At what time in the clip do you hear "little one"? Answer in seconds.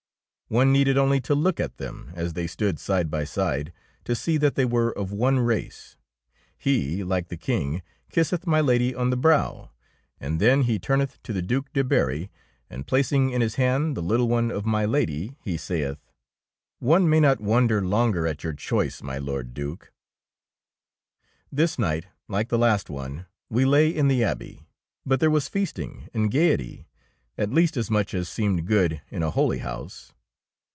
14.03-14.51